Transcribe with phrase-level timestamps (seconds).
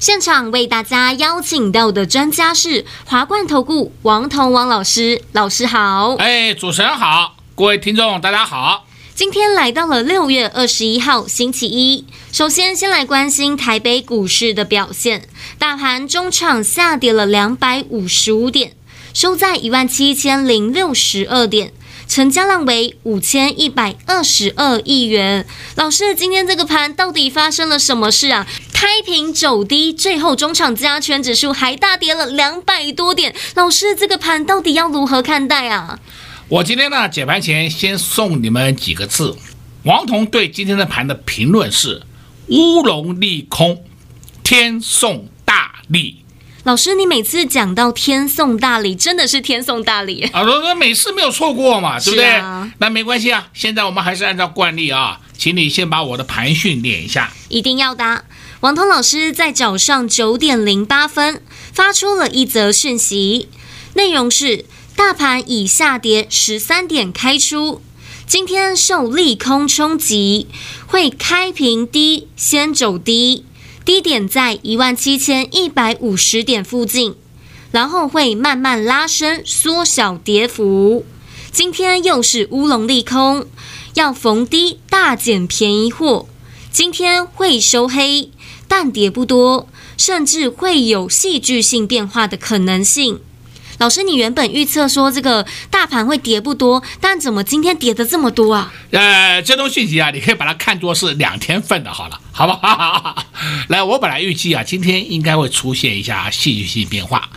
[0.00, 6.14] 现场为大家邀请到的专家是华冠投顾王彤王老师，老师好。
[6.20, 8.86] 哎，主持人好，各位听众大家好。
[9.16, 15.28] 今天来到了六月二十一号星期一，首先先来关心台北股市的表现，
[15.58, 18.74] 大盘中场下跌了两百五十五点，
[19.12, 21.72] 收在一万七千零六十二点。
[22.08, 25.46] 成交量为五千一百二十二亿元。
[25.76, 28.46] 老师，今天这个盘到底发生了什么事啊？
[28.72, 33.34] 开平走低，最后中场加权指数还大跌了两百多点。
[33.54, 35.98] 老师，这个盘到底要如何看待啊？
[36.48, 39.36] 我今天呢，解盘前先送你们几个字。
[39.82, 42.02] 王彤对今天的盘的评论是：
[42.48, 43.84] 乌龙利空，
[44.42, 46.24] 天送大利。
[46.68, 50.42] 老师，你每次讲到天送大礼，真的是天送大礼啊！
[50.42, 52.42] 我每次没有错过嘛，对不对？
[52.76, 53.48] 那没关系啊。
[53.54, 57.32] 现在我们还是按照惯例啊，请你先把我的盘讯念一下。
[57.48, 58.22] 一定要的。
[58.60, 61.40] 王通老师在早上九点零八分
[61.72, 63.48] 发出了一则讯息，
[63.94, 67.80] 内容是：大盘已下跌十三点开出，
[68.26, 70.46] 今天受利空冲击，
[70.86, 73.46] 会开平低，先走低。
[73.88, 77.14] 低点在一万七千一百五十点附近，
[77.70, 81.06] 然后会慢慢拉升，缩小跌幅。
[81.50, 83.46] 今天又是乌龙利空，
[83.94, 86.28] 要逢低大捡便宜货。
[86.70, 88.30] 今天会收黑，
[88.68, 89.66] 但跌不多，
[89.96, 93.18] 甚至会有戏剧性变化的可能性。
[93.78, 98.72] 老师，你原本预测说这个大盘会跌不多，但怎么今天跌的这么多啊？
[98.90, 103.24] 呃，这种讯息啊，你可以把它看作是两天份的，好了，好不好？
[103.68, 107.30] 来，我本来预计啊，今天应该会出现一下戏剧性变化，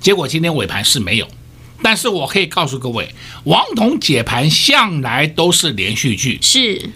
[0.00, 1.26] 结果今天尾盘是没有。
[1.82, 3.12] 但是我可以告诉各位，
[3.44, 6.38] 王彤解盘向来都是连续剧。
[6.40, 6.90] 是。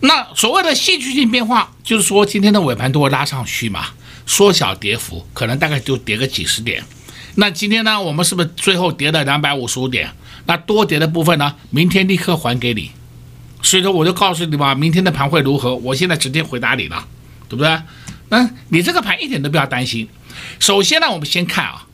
[0.00, 3.86] 那所谓的戏剧性变化，就是说今天的尾盘都会拉上去嘛，
[4.26, 6.84] 缩小跌幅，可能大概就跌个几十点。
[7.40, 10.10] 那今天呢，我们是不是最后跌了两百五十五点？
[10.46, 12.90] 那多跌的部分呢，明天立刻还给你。
[13.62, 15.76] 所以说，我就告诉你吧，明天的盘会如何？
[15.76, 17.06] 我现在直接回答你了，
[17.48, 17.80] 对不对？
[18.30, 20.08] 嗯你这个盘一点都不要担心。
[20.58, 21.86] 首先呢，我们先看啊，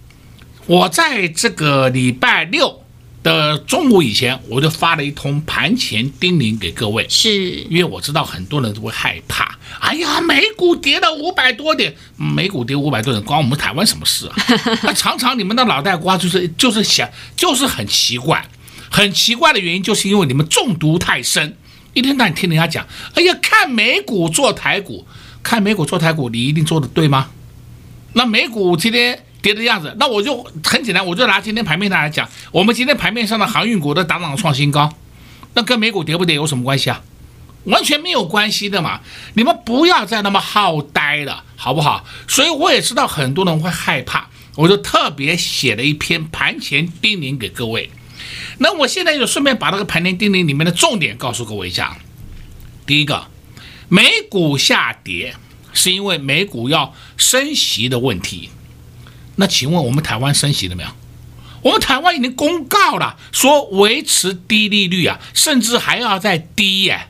[0.65, 2.84] 我在这个礼拜六。
[3.25, 9.59] 的中午以前，我就发了一通盘前叮咛给各位，是因为我知道很多人都会害怕。
[9.81, 14.37] 哎呀，美股跌了五百多点，美股跌五百多点，关我们台湾什么事啊？
[14.85, 18.47] 那常常你们的脑袋瓜就是就是想，就是很奇怪，
[18.91, 21.57] 很奇怪的原因，就是因为你们中毒太深，
[21.95, 25.07] 一天到晚听人家讲，哎呀，看美股做台股，
[25.43, 27.31] 看美股做台股，你一定做的对吗？
[28.13, 29.24] 那美股今天。
[29.45, 34.91] 跌的样子，那我就很简单，我就拿今天盘面上来讲，我们今天盘面上的航运股的档档创新高，
[35.53, 37.03] 那跟美股跌不跌有什么关系啊？
[37.65, 39.01] 完全没有关系的嘛！
[39.35, 42.05] 你们不要再那么好呆了，好不好？
[42.27, 47.91] 所以我也知道很多人会害怕，我就特别写了一篇盘前叮咛给各位。
[48.59, 51.97] 那我现在就顺便把那个盘前叮咛里面的重点告诉各位一下。
[52.87, 53.27] 第一个，
[53.89, 55.35] 美股下跌
[55.73, 58.51] 是因为美股要升息的问题。
[59.37, 60.89] 那请问我们台湾升息了没有？
[61.63, 67.09] 我们台湾已经公告了，说维持低利率啊，甚至还要再低耶。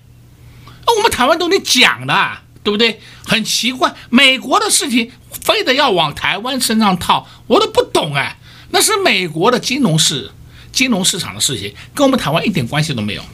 [0.86, 3.00] 那我们台湾都已经讲了，对不对？
[3.26, 5.10] 很奇怪，美国的事情
[5.42, 8.38] 非得要往台湾身上套，我都不懂哎。
[8.70, 10.30] 那是美国的金融市、
[10.70, 13.24] 金融市场的事情，跟我们台湾一点关系都没有。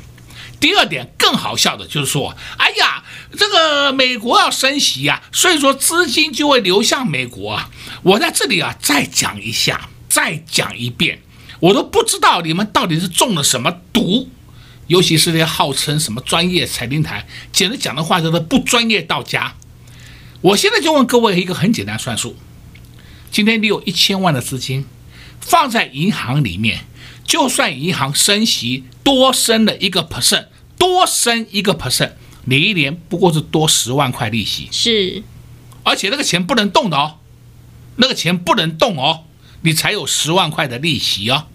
[0.59, 3.03] 第二点更好笑的就是说，哎呀，
[3.37, 7.71] 这个美国要升息啊，所以说资金就会流向美国啊。
[8.03, 11.21] 我在这里啊，再讲一下，再讲一遍，
[11.61, 14.29] 我都不知道你们到底是中了什么毒，
[14.87, 19.55] 尤其是那些号称什么专业财经台，简直讲的话就是不专业到家。
[20.41, 22.37] 我现在就问各位一个很简单算术：
[23.31, 24.87] 今天你有一千万的资金
[25.41, 26.87] 放在银行里面。
[27.23, 30.47] 就算银行升息多升了一个 percent，
[30.77, 32.15] 多升一个 percent，
[32.45, 35.23] 你一年不过是多十万块利息，是，
[35.83, 37.19] 而且那个钱不能动的哦，
[37.97, 39.25] 那个钱不能动哦，
[39.63, 41.47] 你才有十万块的利息哦。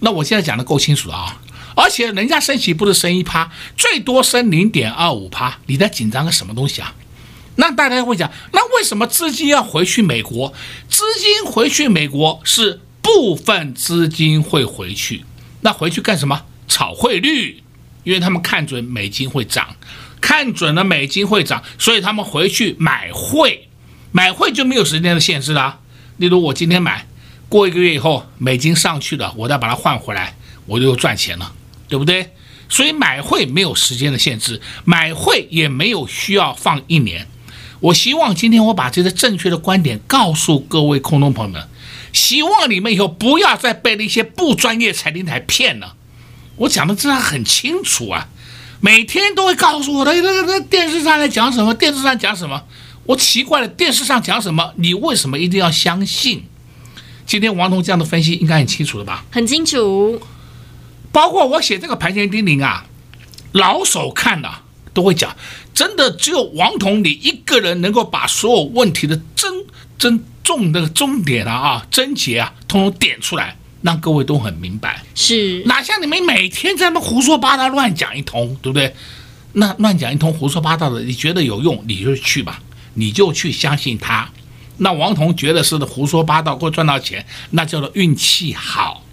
[0.00, 1.40] 那我现在讲的够清楚了啊，
[1.76, 6.94] 而且人家升息不是升一趴，最多升零点二五趴，你在紧张个什么东西啊？
[7.56, 10.52] 那大家会讲，那为什么资金要回去美国？
[10.90, 15.24] 资金回去美国是部分资金会回去，
[15.62, 16.44] 那回去干什么？
[16.68, 17.62] 炒汇率，
[18.06, 19.74] 因为他们看准美金会涨，
[20.20, 23.68] 看准了美金会涨，所以他们回去买汇，
[24.12, 25.80] 买汇就没有时间的限制了。
[26.18, 27.04] 例如我今天买，
[27.48, 30.36] 过一个月以后美金上去了，我再把它换回来，
[30.66, 31.52] 我就赚钱了，
[31.88, 32.30] 对不对？
[32.68, 37.26] 所以买汇没有时间的限制，买汇也没有需要放一年。
[37.80, 41.68] 我希望今天我把这个正确的观点告诉各位空中朋友们，
[42.12, 45.96] 希望你们以后不要再被那些不专业财经台骗了。
[46.56, 48.28] 我讲的真的很清楚啊，
[48.80, 52.62] 每天都会告诉我的，那个那电视上在讲什么，电视上讲什么。
[53.04, 56.44] 我奇怪了，电视上讲什么，你为什么一定要相信？
[57.24, 59.24] 今天王彤这样的分析应该很清楚了吧？
[59.30, 60.20] 很清楚。
[61.12, 62.86] 包括我写这个盘前叮咛啊，
[63.52, 64.62] 老手看了
[64.92, 65.36] 都会讲，
[65.72, 69.64] 真的只有王彤你一个人能够把所有问题的真
[69.98, 73.56] 真重的重点啊啊症结啊，通通点出来，
[73.86, 75.02] 让各位都很明白。
[75.14, 78.94] 是哪像你们每天在那胡说八道乱讲一通，对不对？
[79.52, 82.60] 那乱讲一通胡说八道的，你觉得有用，你就去吧，
[82.94, 84.28] 你就去相信他。
[84.78, 89.04] 那王彤觉得是的胡说八道，会赚到钱，那叫做运气好。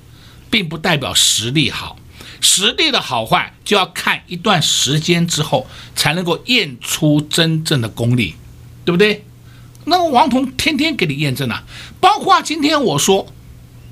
[0.50, 1.98] 并不代表实力好，
[2.40, 5.66] 实力的好坏就要看一段时间之后
[5.96, 8.36] 才能够验出真正的功力，
[8.86, 9.26] 对不对？
[9.86, 11.64] 那王彤天天给你验证啊，
[12.00, 13.26] 包括今天我说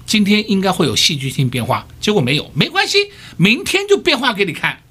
[0.06, 4.82] 今天应该会有戏剧性变化，结果没有，没关系，明天就变化给你看，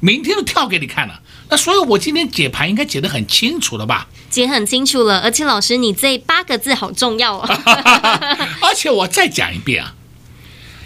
[0.00, 1.20] 明天就跳给你看了。
[1.50, 4.08] 那所以我今天解盘应该解得很清楚了吧？
[4.30, 7.48] 解很清楚了，而且老师你这八个字好重要啊！
[8.62, 9.94] 而且我再讲一遍啊。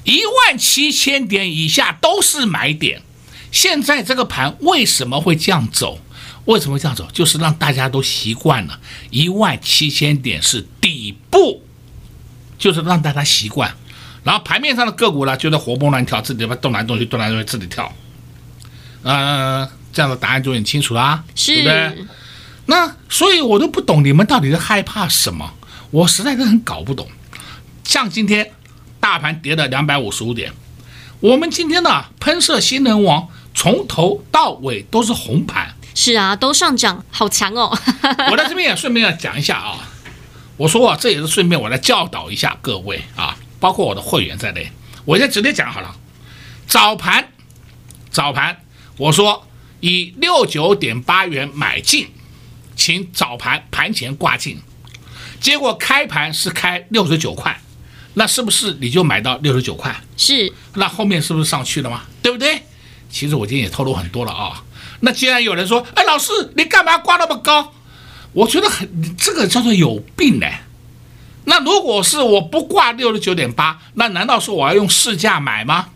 [0.02, 3.02] 一万七千点以下都是买点。
[3.52, 6.00] 现在这个盘为什么会这样走？
[6.46, 7.08] 为什么会这样走？
[7.12, 8.80] 就是让大家都习惯了，
[9.10, 11.62] 一万七千点是底部，
[12.58, 13.72] 就是让大家习惯。
[14.24, 17.92] 然后盘面上的个股呢，就在活蹦乱跳，自己动来动去，动来动去，自己跳。
[19.02, 22.06] 嗯，这样的答案就很清楚啦，是对不对？
[22.66, 25.52] 那所以我都不懂你们到底是害怕什么，
[25.90, 27.06] 我实在是很搞不懂。
[27.84, 28.52] 像今天。
[28.98, 30.52] 大盘跌了两百五十五点，
[31.20, 35.76] 我们今天呢喷射新能王从头到尾都是红盘。
[35.94, 37.78] 是啊，都上涨，好强哦！
[38.32, 39.78] 我在这边也顺便要讲一下啊，
[40.56, 44.70] 我说啊，这也是顺便我来教导一下各位啊，包括我的会员在内，
[45.04, 45.94] 我先直接讲好了。
[46.66, 47.32] 早盘，
[48.10, 48.62] 早盘，
[48.96, 49.46] 我说
[49.80, 52.08] 以六九点八元买进，
[52.74, 54.60] 请早盘盘前挂进，
[55.40, 57.60] 结果开盘是开六十九块。
[58.14, 59.94] 那是不是你就买到六十九块？
[60.16, 60.50] 是。
[60.76, 62.04] 那后面是不是上去了吗？
[62.22, 62.62] 对不对？
[63.10, 64.64] 其实我今天也透露很多了啊。
[65.00, 67.74] 那既然有人说，哎，老师，你干嘛挂那么高？
[68.36, 70.46] 我觉得很，这个叫做有病呢。
[71.46, 75.88] 那如果是我不挂六十九点八，那难道说我要用市价买吗？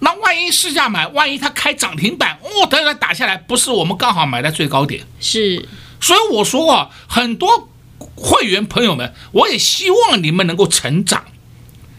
[0.00, 5.06] 那万一市价买，万一它开涨停板，哦，等它打下来，不是我们刚好买在最高点？
[5.20, 5.68] 是。
[6.00, 7.68] 所以我说啊，很多
[8.16, 11.24] 会员朋友们，我也希望你们能够成长。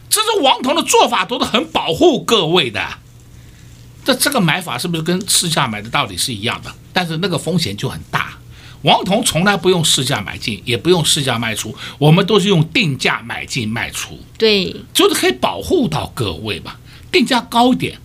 [0.09, 2.85] 这是王彤的做法，都是很保护各位的。
[4.03, 6.75] 这这个买法是不是跟市价买的道理是一样的？
[6.91, 8.37] 但是那个风险就很大。
[8.85, 14.19] 王彤从来不用市价买进，也不用市价卖出，我们都是用定价买进卖出。
[14.37, 16.75] 对，就是可以保护到各位嘛。
[17.11, 17.97] 定价高一点，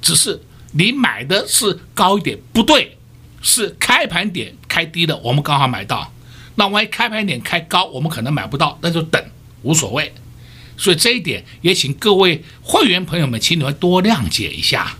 [0.00, 2.96] 只是你买的是高一点，不对，
[3.42, 6.12] 是开盘点开低的，我们刚好买到。
[6.54, 9.20] 那万一开盘点开高，我们可能买不到，那就等，
[9.62, 10.12] 无所谓。
[10.76, 14.96] 所以这一点也请各位会员朋友们，请你们多谅解一下，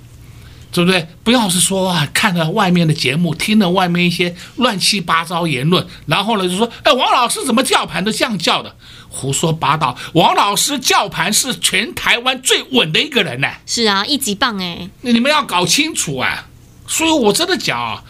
[0.72, 1.06] 对不对？
[1.24, 8.76] 不要是说啊，看了外面的节目，听了外面一些乱七八糟言论，然后呢就说，哎，王老师怎么叫盘都这样叫的，
[9.08, 9.96] 胡说八道。
[10.14, 13.48] 王老师叫盘是全台湾最稳的一个人呢。
[13.66, 14.88] 是啊，一级棒哎。
[15.00, 16.46] 那你们要搞清楚啊。
[16.86, 18.04] 所以我真的讲啊，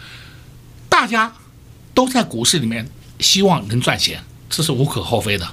[0.87, 1.33] 大家
[1.93, 2.87] 都在股市里面，
[3.19, 5.47] 希望能赚钱，这是无可厚非的。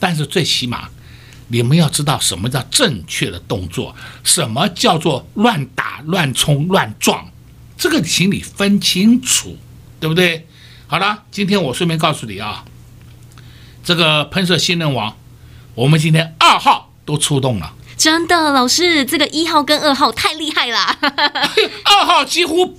[0.00, 0.88] 但是最起码。
[1.48, 7.30] 你们要知道什么叫正确的动作，什么叫做乱打、乱冲、乱撞，
[7.76, 9.58] 这个请你分清楚，
[10.00, 10.46] 对不对？
[10.86, 12.64] 好了，今天我顺便告诉你啊，
[13.82, 15.16] 这个喷射新人王，
[15.74, 17.74] 我们今天二号都出动了。
[17.96, 20.78] 真的，老师，这个一号跟二号太厉害了。
[21.84, 22.78] 二号几乎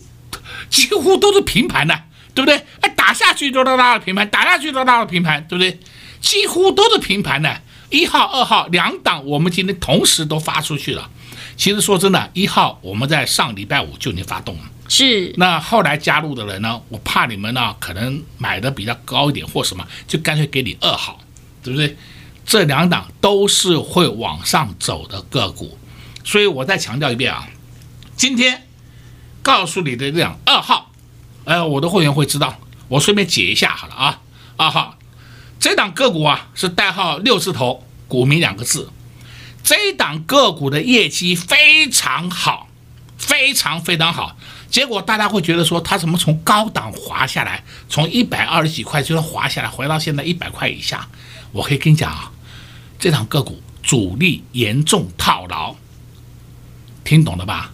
[0.69, 2.03] 几乎都是平盘的，
[2.33, 2.65] 对不对？
[2.81, 5.79] 哎，打下去都拉到平盘，打下去都拉到平盘，对不对？
[6.19, 7.61] 几乎都是平盘的。
[7.89, 11.09] 一号、二号两档，我们今天同时都发出去了。
[11.57, 15.33] 其实说真的，一号我们在上礼拜五就已经发动了，是。
[15.37, 21.19] 那后来加入的人呢，我怕你们呢可能买的比较高一点或什么，就干脆给你二号，
[21.63, 21.95] 对不对？
[22.45, 25.77] 这两档都是会往上走的个股，
[26.23, 27.47] 所以我再强调一遍啊，
[28.15, 28.67] 今天
[29.41, 30.91] 告诉你的这档二号，
[31.45, 34.21] 呃，我的会员会知道，我顺便解一下好了啊，
[34.57, 34.97] 二号
[35.65, 38.91] 这档个股啊是代号六字头，股民两个字，
[39.63, 42.67] 这档个股的业绩非常好，
[43.17, 44.37] 非常非常好，
[44.69, 51.07] 结果大家会觉得说它怎么从高档滑下来，从一百二十几块就滑下来，回到现在一百块以下，
[51.51, 52.31] 我可以跟你讲啊。
[52.99, 55.75] 这档个股主力严重套牢，
[57.03, 57.71] 听懂了吧？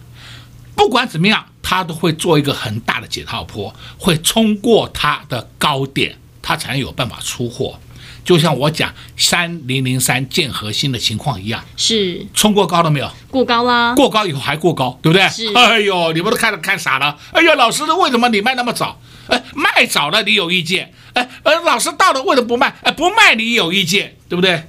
[0.74, 7.78] 不管怎么样，它都会做一个很大的解套坡，会冲过它的高点，它才能有办法出货。
[8.24, 13.10] 就像我讲三零零三建核心的情况一样，是冲过高了没有？
[13.30, 15.28] 过高啦，过高以后还过高，对不对？
[15.28, 15.52] 是。
[15.54, 17.18] 哎呦，你们都看了看傻了。
[17.32, 19.00] 哎呀，老师，为什么你卖那么早？
[19.28, 20.92] 哎，卖早了你有意见？
[21.14, 22.74] 哎，呃，老师到了为什么不卖？
[22.82, 24.64] 哎，不卖你有意见，对不对？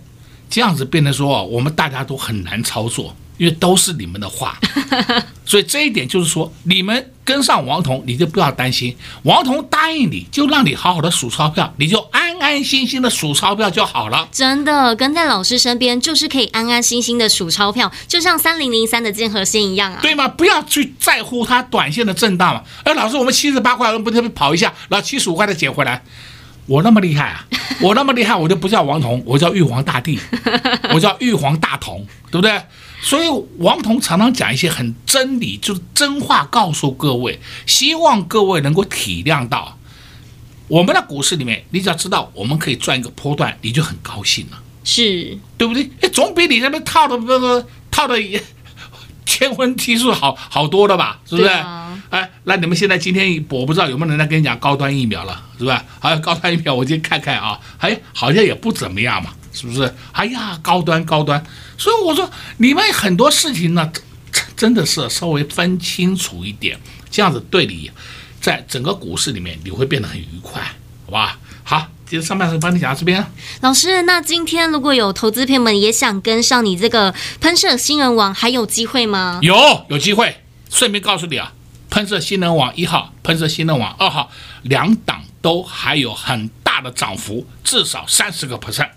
[0.49, 4.57] 这样子变得说，我们大家都很难操作，因为都是你们的话，
[5.45, 14.27] 所以这一点就是说，你们跟上王彤，你就不要担心，王彤答应你就让你好好的数钞票，你就安安心心的数钞票就好了。
[14.31, 20.27] 真的，跟在老师身边就是可以安安心心的数钞票，就像三零零三的建和兴一样啊，对吗？
[20.27, 22.63] 不要去在乎它短线的震荡嘛。
[22.83, 26.03] 哎，老师，我们七十八块，我们不能跑一下，然后七十五块再捡回来。
[26.65, 27.45] 我那么厉害啊！
[27.81, 30.17] 我那么厉害，我就不叫王彤，我叫玉皇大帝，
[30.93, 32.61] 我叫玉皇大同，对不对？
[33.03, 39.77] 所以王彤常常讲一些很真理，就是真话，告诉各位，希望各位能够体谅到
[40.69, 45.91] 我们的股市里面，你只要知道我们可以赚一个波段，你就很高兴了，是对不对？
[45.99, 48.41] 哎，总比你那边套的那个套的也
[49.25, 51.19] 天文提数好好多了吧？
[51.25, 51.49] 是不是？
[52.09, 55.83] 哎，那你们现在今天我不知道有没有人来跟你讲高端疫苗了，是吧？
[55.99, 59.93] 还有高端疫苗，我今天看看啊，哎，好像也不怎么样嘛，是不是？
[60.11, 61.41] 哎呀，高端高端，
[61.77, 63.91] 所以我说你们很多事情呢，
[64.57, 66.77] 真的是稍微分清楚一点，
[67.11, 67.91] 这样子对你，
[68.41, 70.61] 在整个股市里面你会变得很愉快，
[71.05, 71.39] 好吧？
[71.63, 73.25] 好，接着上半场帮你讲到这边。
[73.61, 79.39] 老师，那今天如果有投资朋友们也想跟上你这个喷射新人王，还有机会吗？
[79.41, 80.41] 有，有机会。
[80.69, 81.53] 顺便告诉你啊。
[81.89, 84.31] 喷射新人网一号、喷射新人网二号
[84.63, 88.89] 两档都还有很大的涨幅，至少三十个 percent。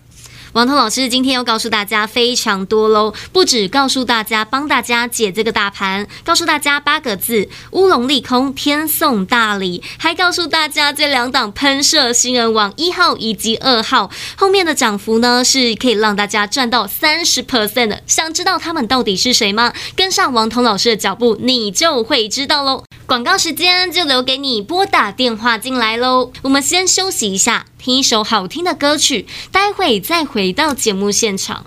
[0.56, 18.02] 王彤老师今天要告诉大家非常多喽，不止告诉大家帮大家解这个大盘，告诉大家八个字乌龙利空天送大礼，还告诉大家这两档喷射新人网一号以及二号后面的涨幅呢，是可以让大家赚到三十 percent 的。
[18.06, 19.75] 想知道他们到底是谁吗？
[19.94, 22.82] 跟上王彤老师的脚步，你就会知道喽。
[23.04, 26.32] 广告时间就留给你拨打电话进来喽。
[26.42, 31.66] 我们先休息一下，听一首好听的歌曲，待会再回回到节目现场。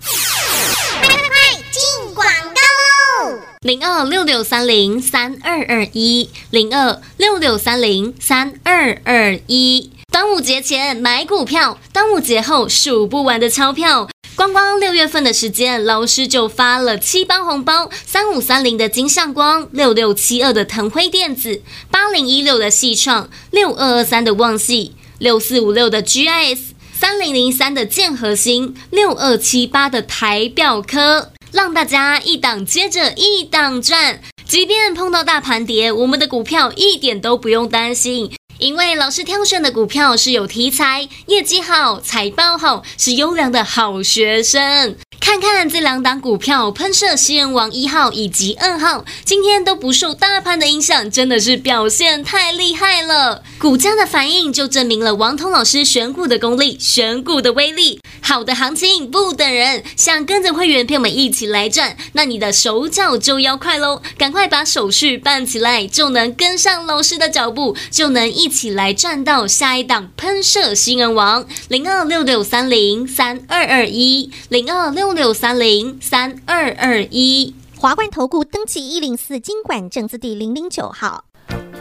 [1.02, 3.40] 快快快，进广告喽！
[3.60, 9.92] 零二六六三零三二二一，零二六六三零三二二一。
[10.14, 14.08] 端午节前买股票，端午节后数不完的钞票。
[14.38, 26.60] 光光六月份的时间，老师就发了七包红包：三五三零的金相光，六六七二的腾辉电子，八零一六的矽创，六二二三的旺矽，六四五六的 GIS，
[27.00, 34.22] 三零零三的建和兴，六二七八的台表科，让大家一档接着一档赚。
[34.46, 38.34] 即便碰到大盘跌，我们的股票一点都不用担心。
[38.58, 44.98] 因为老师挑选的股票是有题材、业绩好、财报好，是优良的好学生。
[45.20, 53.44] 看看这两档股票，喷射新人王一号以及二号，今天都不受大盘的影响，真的是表现太厉害了。
[53.60, 58.00] 股价的反应就证明了王彤老师选股的功力、选股的威力。
[58.22, 64.02] 好的行情不等人，想跟着会员朋友们一起来赚，那你的手脚就要快喽！
[64.18, 77.56] 赶快把手续办起来，就能跟上老师的脚步，就能一起来赚到下一档喷射新人王零二六六三零三二二一零二六六三零三二二一。
[77.78, 81.24] 华冠投顾登记一零四经管证字第零零九号。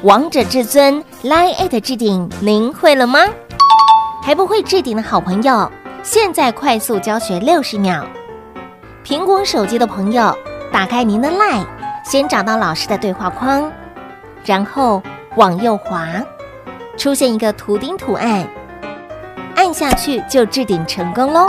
[0.02, 3.20] 王者至尊 Line@ 置顶，您会了吗？
[4.22, 5.70] 还不会置顶的好朋友，
[6.02, 8.06] 现在快速教学六十秒。
[9.04, 10.36] 苹果手机的朋友，
[10.70, 11.66] 打开您的 Line，
[12.04, 13.72] 先找到老师的对话框，
[14.44, 15.02] 然后
[15.36, 16.06] 往右滑，
[16.96, 18.48] 出现一个图钉图案，
[19.56, 21.48] 按下去就置顶成功喽。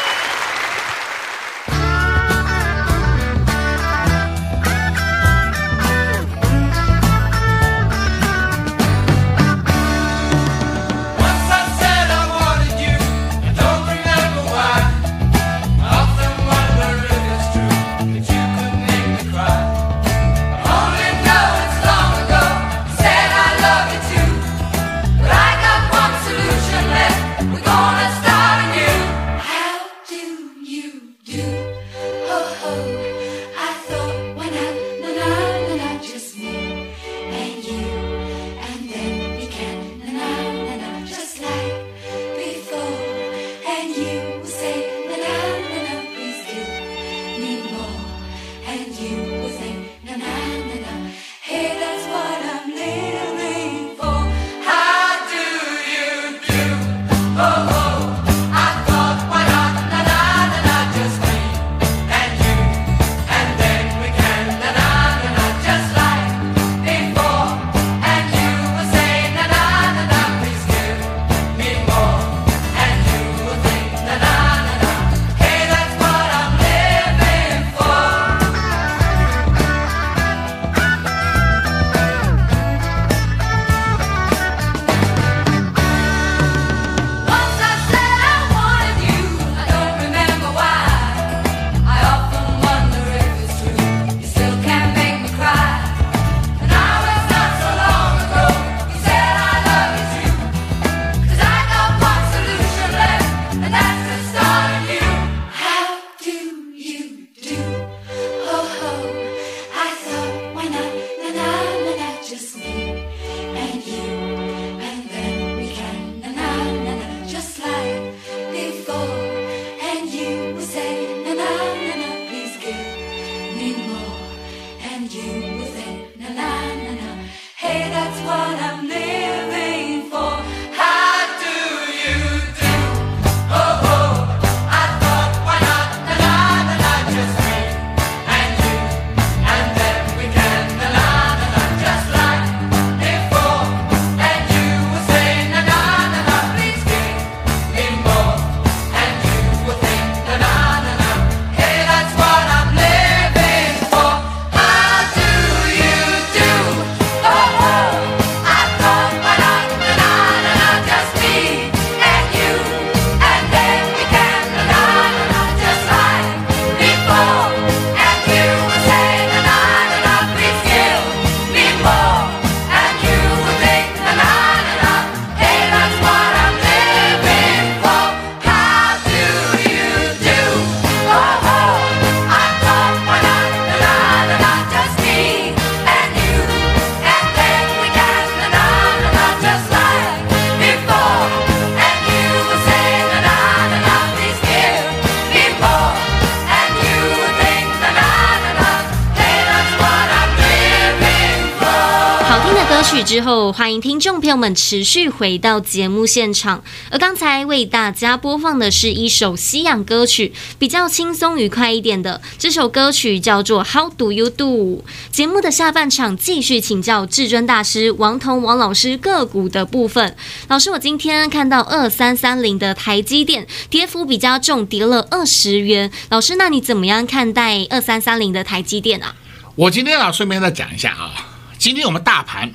[203.11, 206.63] 之后，欢迎听众朋友们持续回到节目现场。
[206.89, 212.21] 而刚才为大家播放的是一首西洋歌曲，比较轻松愉快一点的。
[212.37, 214.77] 这首歌曲叫做《How Do You Do》。
[215.11, 220.15] 节目的下半场继续请教至尊大师王彤王老师个股的部分。
[220.47, 225.91] 老师，我今天看到二三三零的台积电跌幅比较重，跌了二十元。
[226.07, 229.13] 老师，那你怎么样看待二三三零的台积电啊？
[229.55, 231.11] 我今天啊，顺便再讲一下啊，
[231.57, 232.53] 今天我们大盘。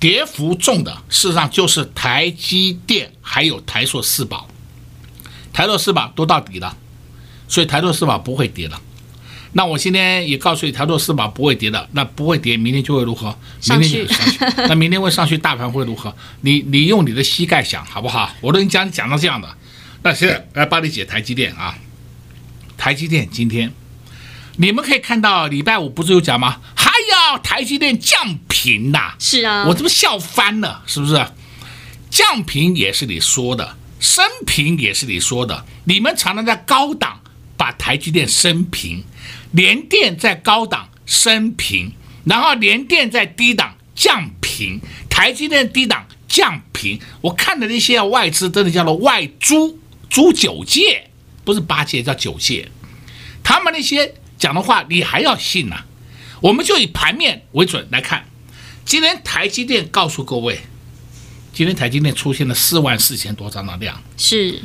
[0.00, 4.48] 跌幅重的，事实上就是台积电，还有台硕四宝，
[5.52, 6.74] 台硕四宝都到底了，
[7.46, 8.80] 所以台硕四宝不会跌了。
[9.52, 13.36] 那我今天也告诉你，台硕四宝不会跌的，那不会跌，明天就会如何？
[13.68, 14.38] 明天就上去。
[14.68, 16.14] 那明天会上去，大盘会如何？
[16.40, 18.34] 你你用你的膝盖想好不好？
[18.40, 19.48] 我都跟你讲讲到这样的。
[20.02, 21.76] 那现在来帮你解台积电啊，
[22.78, 23.70] 台积电今天
[24.56, 26.56] 你们可以看到，礼拜五不是有讲吗？
[27.40, 31.26] 台积电降频呐，是啊，我这不笑翻了，是不是？
[32.10, 35.64] 降频也是你说的，升频也是你说的。
[35.84, 37.20] 你们常常在高档
[37.56, 39.04] 把台积电升频，
[39.52, 41.92] 联电在高档升频，
[42.24, 51.10] 然后联电在低档降频，台台积电低档降频，我看的那些外资真的叫做外租租九戒，
[51.44, 52.66] 不是八戒，叫九戒。
[53.44, 55.86] 他们那些讲的话，你还要信呐、啊？
[56.40, 58.24] 我们就以盘面为准来看。
[58.84, 60.60] 今天台积电告诉各位，
[61.52, 64.60] 今天台积电出现了四万四千多张的量，是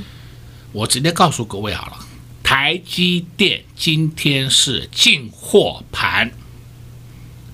[0.71, 1.99] 我直接告诉各位好了，
[2.41, 6.31] 台积电今天是进货盘，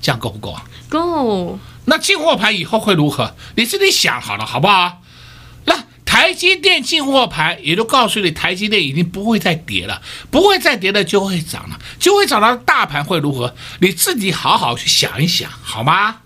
[0.02, 0.64] 这样够不够啊？
[0.88, 1.60] 够。
[1.86, 3.36] 那进货盘以后会如何？
[3.56, 5.01] 你自己想好了，好不好？
[6.06, 13.56] 那台积电进货盘，也就告诉你，台积电已经不会再跌了，不会再跌了就会涨了，就会涨到大盘会如何？
[13.80, 16.18] 你自己好好去想一想，好吗？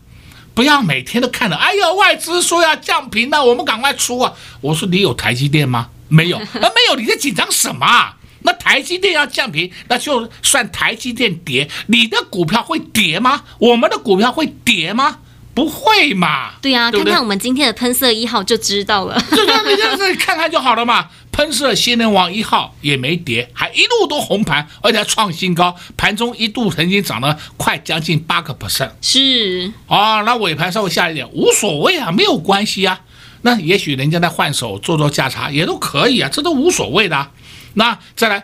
[0.53, 4.33] 不要每天都看着，哎呀，外资说要降频了我们赶快出啊！
[4.61, 5.89] 我说你有台积电吗？
[6.07, 8.17] 没有， 那没有，你在紧张什么啊？
[8.41, 13.43] 那台积电要降频，那就算台积电跌，你的股票会跌吗？
[13.59, 15.19] 我们的股票会跌吗？
[15.55, 16.51] 不会嘛？
[16.61, 19.19] 对呀、啊，对对看看我们今天的喷射一号就知道了。
[19.31, 21.07] 就这你在这里看看就好了嘛。
[21.31, 28.91] 喷射新能王一号也没跌，还一路都红盘，而且还创新高，盘中一度曾经涨了快将近八个 percent。
[29.01, 33.01] 是啊、哦，那尾盘稍微下一点无所谓啊，没有关系啊。
[33.41, 37.31] 那也许人家在换手做做价差也都可以啊，这都无所谓的、啊。
[37.73, 38.43] 那再来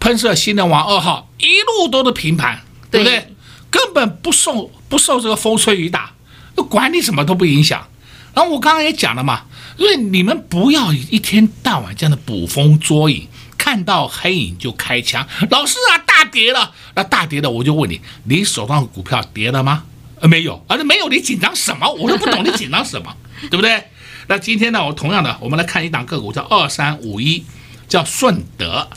[0.00, 3.20] 喷射新能王二号一路都是平盘，对不对？
[3.20, 3.34] 对
[3.70, 6.12] 根本不受不受这个风吹雨打。
[6.56, 7.86] 那管你什么都不影响，
[8.34, 9.42] 然后我刚刚也讲了嘛，
[9.76, 15.26] 所以你们不要一天到晚这样的捕风捉影，看到黑影就开枪。
[15.50, 19.84] 老师啊，大跌了，那大跌了，我就问你，你手上的股票跌了吗？
[20.20, 21.90] 呃，没有，而且没有，你紧张什么？
[21.92, 23.16] 我都不懂你紧张什么，
[23.50, 23.82] 对不对？
[24.28, 27.44] 那今天呢，我同样的，我们来看一档个股，叫二三五一，
[27.88, 28.88] 叫顺德，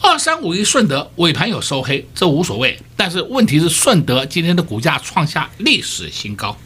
[0.00, 6.56] 二三五一顺德尾盘有收黑，这无所谓，但是问题是顺德今天的股价创下历史新高。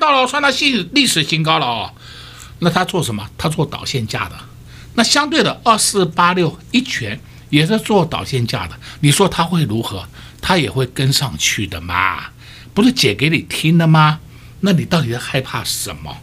[0.00, 1.92] 到了，创到新历史新高了哦。
[2.58, 3.28] 那他做什么？
[3.38, 4.34] 他做导线架的。
[4.94, 8.74] 那相对的，二四八六一拳也是做导线架的。
[9.00, 10.04] 你说他会如何？
[10.42, 12.30] 他也会跟上去的嘛？
[12.72, 14.20] 不是解给你听的吗？
[14.60, 16.16] 那你到底在害怕什么？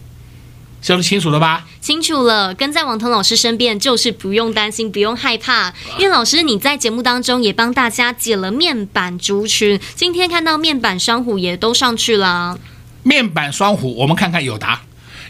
[0.82, 1.66] 讲得清楚了吧？
[1.82, 2.54] 清楚了。
[2.54, 5.74] 跟在王彤老师身边，就是不用担心，不用害怕。
[5.98, 12.60] 因为老师你在节目当中也帮大家解了面板族群，今天看到面板商户也都上去了。
[13.08, 14.82] 面板双虎，我们看看友达，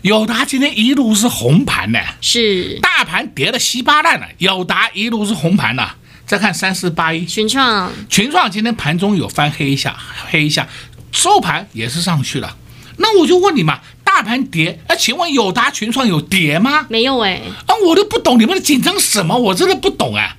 [0.02, 5.88] 友达今天一路是红盘呢，是大盘跌的稀巴烂了，友达一路是红盘呢。
[6.26, 9.96] 再看三四八一群创，群创今天盘中有翻黑一下，
[10.32, 10.68] 黑一下，
[11.12, 12.58] 收盘也是上去了。
[12.98, 16.88] 那我就问你嘛，大盘跌，那请问友达群创有跌吗？
[16.90, 20.36] 没有哎，啊，我都不懂你们紧张什么，我真的不懂哎。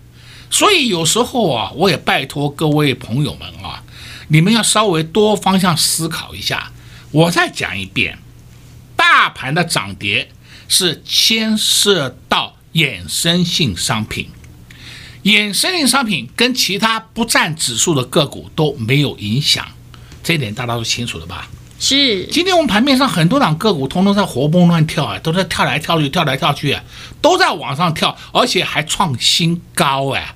[0.51, 3.85] 所以有时候啊，我也拜托各位朋友们啊，
[4.27, 6.72] 你们要稍微多方向思考一下。
[7.11, 8.18] 我再讲一遍，
[8.94, 10.31] 大盘的涨跌
[10.68, 14.29] 是牵涉到衍生性商品，
[15.23, 19.66] 衍生性商品跟其他不占指数的个股都没有影响，
[20.23, 21.49] 这一点大家都清楚了吧？
[21.81, 22.27] 是。
[22.27, 26.85] 今天我们盘面上很多档个股通通在活蹦乱跳啊，都在跳来跳去，跳来跳去啊，
[27.23, 30.35] 都在往上跳，而且还创新高哎。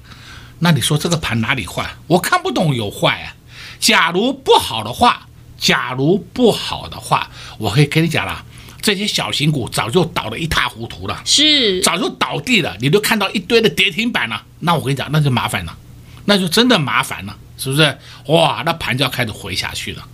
[0.61, 1.87] 那你说这个盘哪里坏？
[2.07, 3.37] 我看不懂有坏啊。
[3.79, 5.29] 假如不好的话。
[5.63, 8.45] 假如不好的话，我可以跟你讲了，
[8.83, 14.43] 这些小型股早就倒得一塌糊涂了，是早就倒地了，你都看到一堆的跌停板了。
[14.59, 15.79] 那我跟你讲，那就麻烦了，
[16.25, 17.97] 那就真的麻烦了，是不是？
[18.27, 20.05] 哇，那盘就要开始回下去了。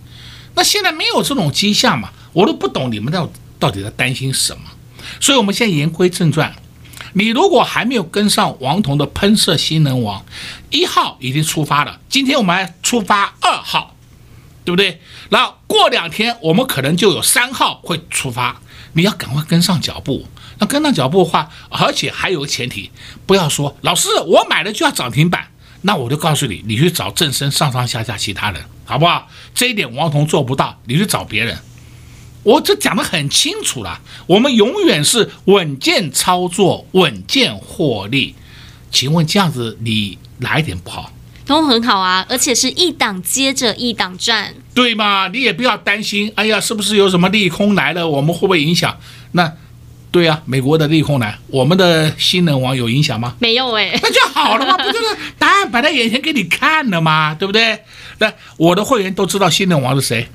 [0.53, 4.61] 那现在没有这种迹象嘛，我都不懂你们到到底在担心什么。
[5.19, 6.53] 所以，我们现在言归正传，
[7.13, 10.23] 你如果还没有跟上王彤的喷射新能王
[10.69, 13.95] 一号已经出发了，今天我们还出发二号。
[14.65, 15.01] 对不对？
[15.29, 18.61] 然后过两天我们可能就有三号会出发，
[18.93, 20.27] 你要赶快跟上脚步。
[20.59, 22.91] 那跟上脚步的话，而且还有个前提，
[23.25, 25.47] 不要说老师我买了就要涨停板，
[25.83, 29.29] 那我就告诉你，你去找正身上上下下其他人，好不好？
[29.55, 31.57] 这一点王彤做不到，你去找别人。
[32.43, 38.35] 我这讲得很清楚了，我们永远是稳健操作，稳健获利。
[38.91, 41.11] 请问这样子你哪一点不好？
[41.49, 45.27] 都很好啊，而且是一档接着一档赚，对嘛？
[45.29, 48.07] 你也不要担心，哎呀，是不是有什么利空来了？
[48.07, 48.95] 我们会不会影响？
[49.31, 49.51] 那，
[50.11, 53.33] 对呀、啊，美国的利空来，我们的新能王有影响吗？
[53.39, 57.33] 没有哎，那就好了嘛， 不就是答案摆在眼前给你看了吗？
[57.33, 57.79] 对不对？
[58.19, 60.29] 那我的会员都知道新能王是谁，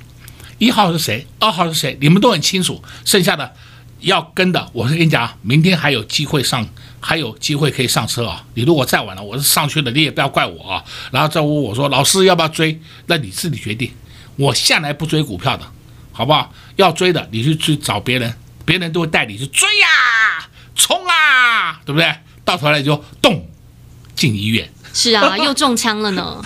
[0.59, 2.83] 一号是谁，二号是谁，你们都很清楚。
[3.05, 3.53] 剩下的
[4.05, 6.67] 要跟的，我是跟你讲，明天还有机会上。
[7.07, 8.43] 还有机会可以上车啊！
[8.55, 10.83] 你如果再晚了，我是上去的，你也不要怪我啊。
[11.11, 13.93] 然后再问我说：“老师要不要追？”那你自己决定。
[14.37, 15.71] 我向来不追股票的，
[16.13, 16.51] 好不好？
[16.77, 22.11] 要追的，你去去找别人，别人都会带你去追呀、啊，冲啊，对不对？
[22.43, 23.47] 到头来就动
[24.17, 24.73] 进医院。
[24.95, 26.43] 是啊，又中枪了呢。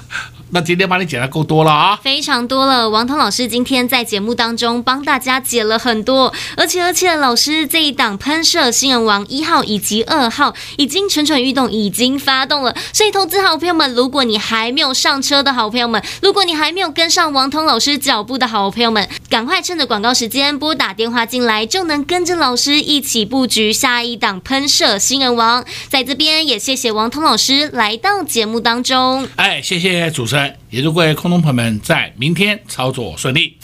[0.50, 2.88] 那今天帮你解的够多了啊，非常多了。
[2.88, 12.74] 王彤老师今天在节目当中帮大家解了很多，而且而且老师这一档喷射新人王一号以及二号已经蠢蠢欲动，已经发动了。
[12.94, 25.62] 所以投资好朋友们，如果你还没有上车的好朋友们，如果你还没有跟上王彤老师脚步的好朋友们，赶快趁着广告时间拨打电话进来，就能跟着老师一起布局下一档喷射新人王。
[25.88, 29.28] 在这边也谢谢王彤老师来到节目当中。
[29.36, 30.37] 哎，谢谢主持人。
[30.70, 33.56] 也祝各位空中朋友们在明天操作顺利。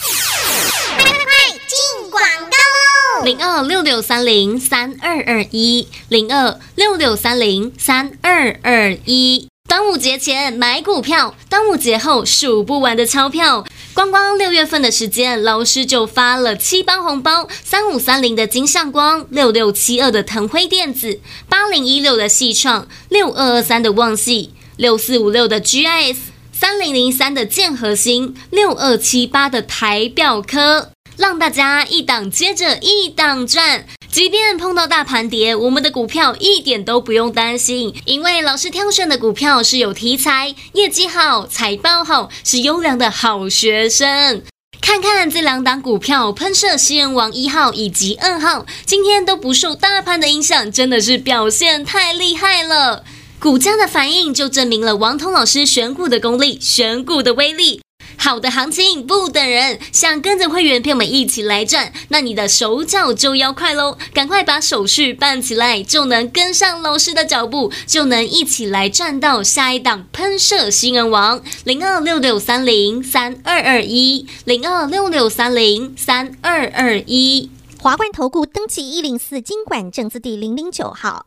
[0.97, 3.25] 快快快，进广告喽！
[3.25, 9.49] 零二六六三零三二二一，零二六六三零三二二一。
[9.69, 13.65] 端午节前买股票，端午节后数不完的钞票。
[13.95, 26.34] 光光六月份的时间，老师就发了七包红包：三五三零的金相光，六六七二的腾辉电子，八零一六的矽创，六二二三的旺系，六四五六的 GIS。
[26.65, 33.85] 三零零三的建核心，六二七八的台表科，让大家一档接着一档赚。
[34.11, 44.43] 即便碰到大盘跌，我们的股票一点都不用担心，因为老师挑选的股票是有题材、业绩好、财报好，是优良的好学生。
[44.81, 53.05] 看看这两档股票，喷射新人王一号以及二号，今天都不受大盘的影响，真的是表现太厉害了。
[53.45, 57.83] 股价的反应就证明了王彤老师选股的功力，选股的威力。
[58.17, 63.99] 好的行情不等人，想跟着会员朋友们一起来赚，那你的手脚就要快喽！
[64.15, 71.43] 赶快把手续办起来，就能跟上老师的脚步，就能一起来赚到下一档喷射新人王。
[71.65, 77.51] 零二六六三零三二二一，零二六六三零三二二一。
[77.79, 81.27] 华冠投顾登记一零四金管证字第零零九号。